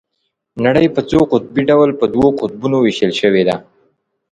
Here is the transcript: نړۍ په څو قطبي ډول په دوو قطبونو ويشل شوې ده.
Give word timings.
نړۍ 0.65 0.87
په 0.95 1.01
څو 1.09 1.19
قطبي 1.31 1.63
ډول 1.69 1.89
په 1.99 2.05
دوو 2.13 2.27
قطبونو 2.39 2.77
ويشل 2.81 3.11
شوې 3.21 3.43
ده. 3.47 3.55